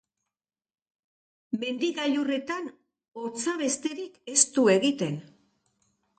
[1.63, 2.73] Mendi gailurretan
[3.25, 5.23] hotza besterik ez du egiten.